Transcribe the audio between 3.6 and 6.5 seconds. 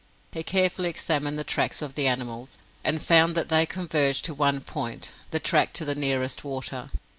converged to one point the track to the nearest